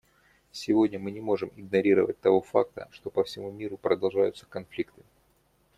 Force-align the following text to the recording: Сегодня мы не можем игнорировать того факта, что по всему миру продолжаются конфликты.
Сегодня 0.51 0.97
мы 0.97 1.11
не 1.11 1.21
можем 1.21 1.51
игнорировать 1.55 2.19
того 2.19 2.41
факта, 2.41 2.87
что 2.91 3.11
по 3.11 3.23
всему 3.23 3.51
миру 3.51 3.77
продолжаются 3.77 4.47
конфликты. 4.47 5.03